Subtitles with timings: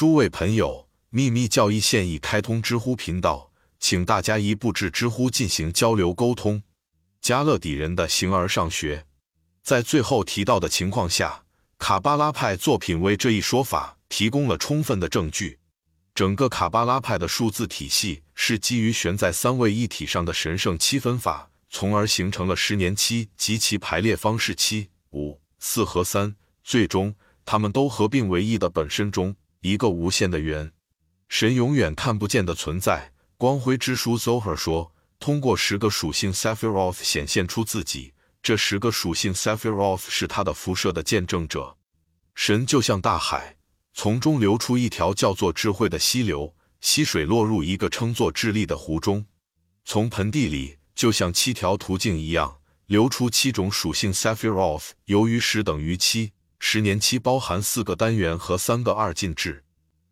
[0.00, 6.62] 诸位朋友，秘密教义现已开通知乎频道，请大家一步至知乎进行交流沟通。
[7.20, 9.04] 加勒底人的形而上学，
[9.62, 11.44] 在最后提到的情况下，
[11.76, 15.58] 卡巴拉派作品为这一说法提供了充分的证据。
[16.14, 27.14] 整个卡巴拉派的数字体系是基于悬在三位一体上的神圣七分法，从而形成了十年期及其排列方式七、五、四和三，最终
[27.44, 30.72] 它们都合并为一的本身中一个无限的圆。
[31.28, 33.12] 神永远看不见的存在。
[33.36, 41.76] 光辉之书 Zohar 说，通过十个属性 Sephiroth 显现出自己，这十个属性 Sephiroth 是他的辐射的见证者。
[42.34, 43.56] 神就像大海。
[43.92, 49.26] 从中流出一条叫做智慧的溪流，溪水落入一个称作智力的湖中。
[49.84, 54.90] 从盆地里，就像七条途径一样，流出七种属性 Sephiroth。
[55.06, 59.64] 由于十等于七，十年期包含四个单元和三个二进制。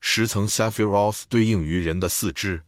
[0.00, 2.64] 十层 s a p h i r o t h 对应于人的四肢。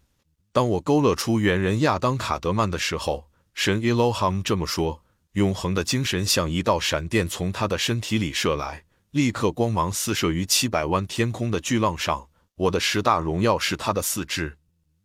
[0.52, 8.84] 当我勾勒出猿人亚当卡德曼的时候，神 Elohim 这么说：永恒的精神像一道闪电从他的身体里射来。
[9.12, 12.28] 立刻光芒四射于七百万天空的巨浪上。
[12.54, 14.58] 我的十大荣耀是他的四肢，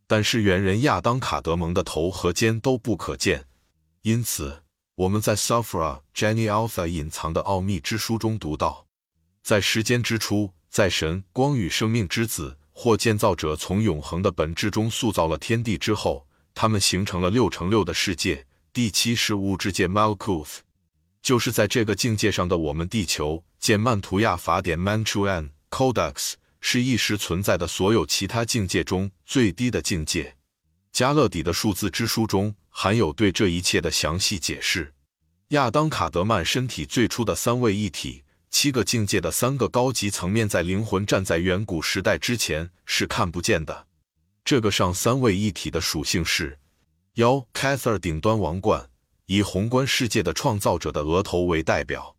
[0.06, 3.46] 但是猿人亚当卡德蒙的头和肩都不可见。
[4.02, 4.64] 因此，
[4.98, 8.88] 我们在 Safra Jenny Alpha 隐藏的奥秘之书中读到，
[9.44, 18.48] 在时间之初，在神光与生命之子或建造者从永恒的本质中塑造了天地之后，他们形成了六乘六的世界。
[18.74, 20.62] 第七是物质界 Malkuth。
[21.22, 30.38] 就是在这个境界上的我们地球，见曼图亚法典 Manchuan Codex 是一时存在的所有其他境界中最低的境界。
[30.92, 34.94] 加勒底的数字之书中含有对这一切的详细解释。
[35.48, 43.88] 亚当卡德曼身体最初的三位一体，七个境界的三个高级层面，在灵魂站在远古时代之前是看不见的。
[44.46, 46.60] 这个上三位一体的属性是：
[47.16, 48.92] 幺 Cather 顶端王冠。
[49.26, 52.16] 以宏观世界的创造者的额头为代表，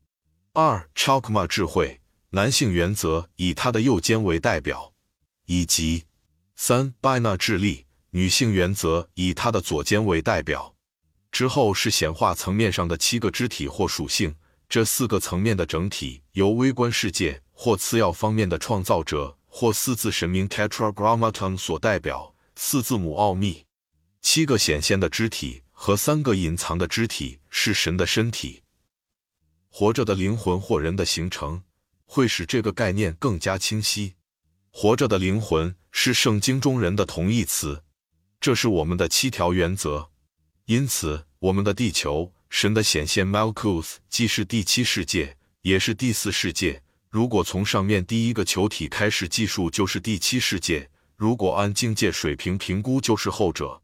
[0.54, 4.92] 二，Chalkma 智慧男性原则以他的右肩为代表，
[5.46, 6.04] 以及
[6.56, 10.74] 三 Bina 智力女性原则以她的左肩为代表。
[11.30, 14.34] 之后是显化层面上的七个肢体或属性，
[14.68, 23.64] 这四个层面的整体由微观世界或次要方面的创造者或四字神明 Tetragrammaton 所代表，四字母奥秘，
[24.20, 25.62] 七个显现的肢体。
[25.80, 28.64] 和三个隐藏的肢体是神的身体，
[29.68, 31.62] 活着的灵魂或人的形成
[32.04, 34.14] 会使这个概念更加清晰。
[34.72, 37.84] 活着的灵魂是圣经中人的同义词，
[38.40, 40.10] 这是我们的七条原则。
[40.66, 46.82] 因此，我们的地球神的显现 Malkuth 既是第七世界，也是第四世界。
[47.10, 53.80] 如果从上面第一个球体开始计数，就是第七世界；如果按境界水平评估，就是后者。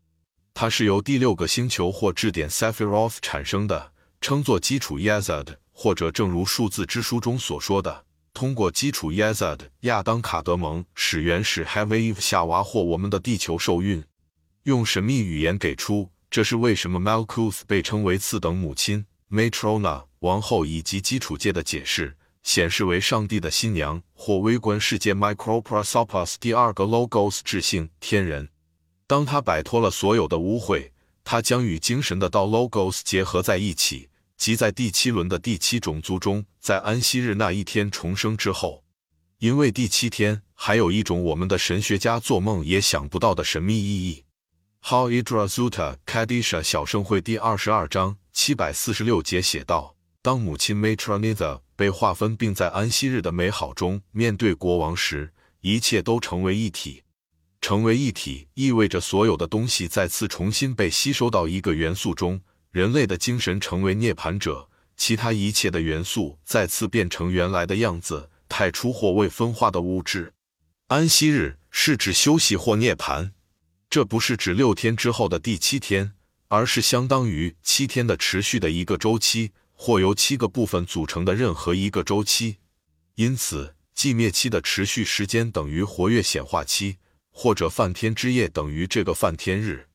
[0.53, 14.05] 它是由第六个星球或质点 Sephiroth 产生的，称作基础 Yazad，或者正如数字之书中所说的，通过基础 Yazad，亚当卡德蒙使原始 Heavy Eve 夏娃或我们的地球受孕。
[14.65, 28.49] 用神秘语言给出，这是为什么 Malkuth 被称为次等母亲 Matrona 王后以及基础界的解释，显示为上帝的新娘或微观世界 Microprosopos 第二个 Logos 智性天人。
[29.07, 30.93] 当他摆脱了所有的污秽，
[31.25, 34.09] 他将与精神的道 Logos 结合在一起，
[34.39, 38.83] 即在第七轮的第七种族中，在安息日那一天重生之后。
[39.41, 44.24] 因为第七天还有一种我们的神学家做梦也想不到的神秘意义。
[44.87, 57.03] How Idra Zuta Kadisha 小圣会第二十二章七百四十六节写道：当母亲 Matronita 被划分并在安息日的美好中面对国王时，一切都成为一体。
[57.63, 62.43] 成为一体意味着所有的东西再次重新被吸收到一个元素中。
[62.71, 64.69] 人类的精神成为涅槃者，
[64.99, 70.35] 其他一切的元素再次变成原来的样子，太初或未分化的物质。
[70.89, 73.31] 安息日是指休息或涅槃，
[73.95, 76.15] 这不是指六天之后的第七天，
[76.49, 82.57] 而是相当于七天的持续的一个周期，或由七个部分组成的任何一个周期。
[83.15, 86.97] 因此，寂灭期的持续时间等于活跃显化期。
[87.31, 89.87] 或者梵天之夜等于这个梵天日。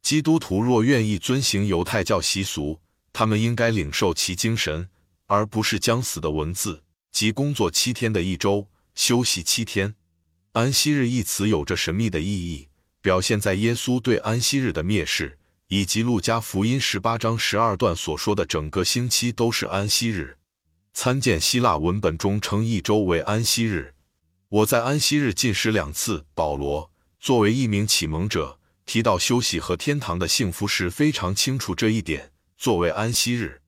[0.00, 2.80] 基督徒若愿意遵行犹太教习俗，
[3.12, 4.88] 他们应该领受其精神，
[5.26, 9.94] 而不是将死的文字，即工作七天的一周，休息七天。
[10.52, 12.68] 安息日一词有着神秘的意义，
[13.02, 20.38] 表现在耶稣对安息日的蔑视，以及路加福音十八章十二段所说的整个星期都是安息日。
[20.94, 23.94] 参见希腊文本中称一周为安息日。
[24.48, 26.26] 我在安息日进食两次。
[26.34, 32.30] 保罗作为一名启蒙者，提到休息和天堂的幸福时非常清楚这一点。
[32.56, 33.62] 作为安息日，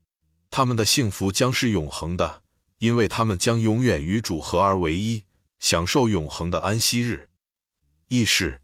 [0.51, 2.43] 他们的幸福将是永恒的，
[2.79, 5.25] 因为他们将永远与主合而为一，
[5.59, 7.31] 享受永恒的安息日。
[8.09, 8.61] 意识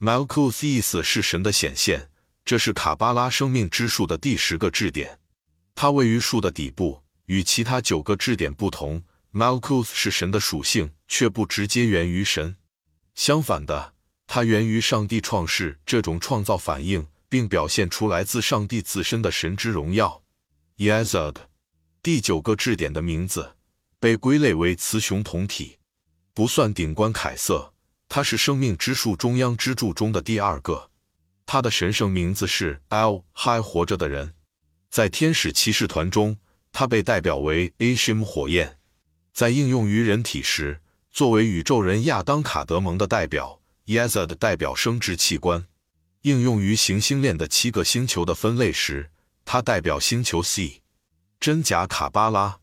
[0.00, 2.08] Malkus 意思是神的显现，
[2.42, 5.18] 这是卡巴拉生命之树的第十个质点，
[5.74, 7.02] 它位于树的底部。
[7.26, 12.56] 与其他九个质点不同，Malkus 是神的属性，却不直接源于神。
[13.14, 13.92] 相反的，
[14.26, 20.22] 它源于上帝创世这种创造反应，并表现出来自上帝自身的神之荣耀。
[20.78, 21.36] Yesod，
[22.02, 23.54] 第九个质点的名字
[23.98, 25.76] 被归类为雌雄同体，
[26.32, 27.69] 不算顶冠凯瑟，
[28.12, 30.90] 它是生命之树中央支柱中的第二个。
[31.46, 34.34] 它的神圣名字是 El，还活着的人，
[34.90, 36.36] 在天使骑士团中。
[36.72, 38.78] 它被代表为 Ashim 火焰，
[39.32, 40.80] 在应用于人体时，
[41.10, 45.62] 作为宇宙人亚当卡德蒙的代表 Yesod 代表生殖器官；
[46.22, 49.10] 应用于行星链的七个星球的分类时，
[49.44, 50.82] 它代表星球 C。
[51.40, 52.60] 真假卡巴拉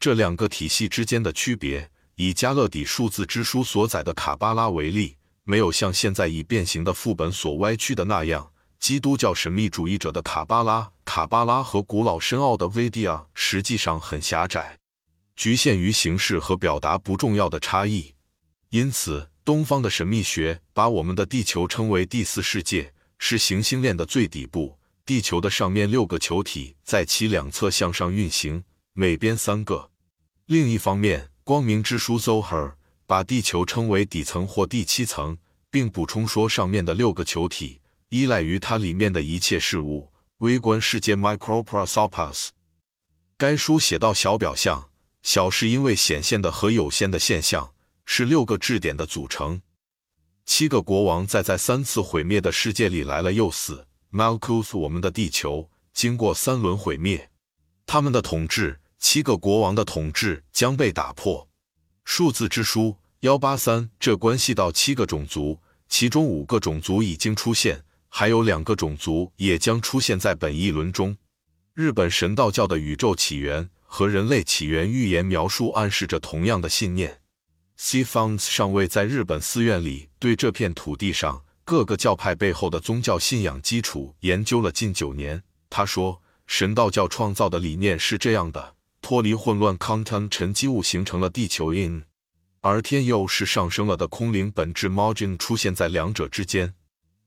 [0.00, 8.50] 这两个体系之间的区别，以加勒底数字之书所载的卡巴拉为例，没有像现在已变形的副本所歪曲的那样。
[8.78, 14.76] 基督教神秘主义者的卡巴拉、卡巴拉和古老深奥的维迪亚实际上很狭窄，
[15.36, 18.14] 局限于形式和表达不重要的差异。
[18.70, 24.76] 因此，东方的神秘学把我们的地球称为第四世界，是行星链的最底部。
[25.04, 29.90] 地球的上面六个球体在其两侧向上运行，每边三个。
[30.46, 32.74] 另一方面，光明之书 Zohar
[33.04, 35.36] 把地球称为底层或第七层，
[35.70, 37.80] 并补充说上面的六个球体。
[38.10, 42.50] 依赖于它里面的一切事物，微观世界 （Microprosopus）。
[43.36, 44.90] 该书写到小表象，
[45.22, 47.72] 小是因为显现的和有限的现象，
[48.04, 49.62] 是六个质点的组成。
[50.44, 53.86] 七个国王在在三次毁灭的世界里来了又死。
[54.12, 57.30] Malkuth，我们的地球经过三轮毁灭，
[57.86, 61.48] 他们的统治，七个国王的统治将被打破。
[62.04, 65.58] 数字之书幺八三，这关系到七个种族，
[65.88, 67.84] 其中五个种族已经出现。
[68.08, 71.16] 还有两个种族也将出现在本一轮中。
[71.74, 77.20] 日本神道教的宇宙起源和人类起源预言描述暗示着同样的信念。
[77.76, 78.04] C.
[78.04, 85.42] Fons 上尉在日本寺院里对这片土地上各个教派背后的宗教信仰基础研究了近九年。
[85.68, 92.04] 他说，神道教创造的理念是这样的：脱离混乱 （content） 沉积物形成了地球 （in），
[92.60, 96.72] 而天又是上升了的空灵本质 （margin） 出现在两者之间。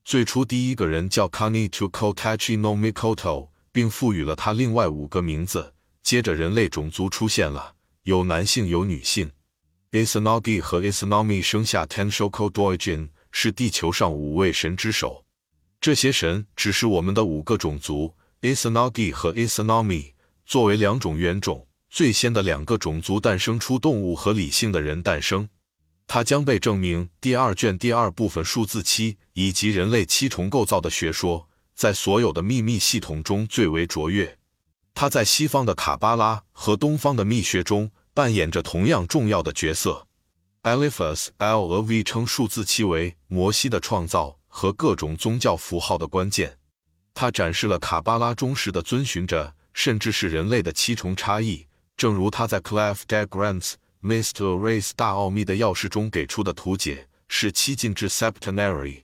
[0.06, 5.74] 最初，第一个人叫 Kani to Kotachi no Mikoto，并赋予了他另外五个名字。
[6.01, 7.74] 接着，人类种族出现了，
[8.04, 9.31] 有男性，有女性。
[9.92, 15.25] Isanagi 和 Isanami 生下 Tenshoku Doijin，是地球上五位神之首。
[15.81, 20.13] 这些神只是我们的五个种族：Isanagi 和 Isanami，
[20.45, 21.68] 作为两种原种。
[21.89, 25.47] 最先的两个种族诞生出动物和理性的人诞生。
[26.07, 27.09] 它将被证明。
[27.21, 34.38] 第二卷第二部分数字七以及人类七重构造的学说，在所有的秘密系统中最为卓越。
[34.94, 40.06] 它在西方的卡巴拉和东方的秘学中扮演着同样重要的角色。
[40.63, 46.57] Eliphas L 和 V 称数字七为摩西的创造和各种宗教符号的关键。
[47.14, 51.68] 它展示了卡巴拉忠实的遵循着，甚至是人类的七重差异，
[51.98, 54.56] 正如他在 Clive d e g r a n t s Mr.
[54.58, 59.02] Race 大奥秘的钥匙中给出的图解是七进制 Septenary。